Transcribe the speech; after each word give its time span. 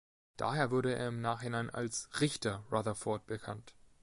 Daher 0.35 0.71
wurde 0.71 0.95
er 0.95 1.09
im 1.09 1.21
Nachhinein 1.21 1.69
als 1.69 2.09
„Richter“ 2.21 2.63
Rutherford 2.71 3.27
bekannt. 3.27 3.75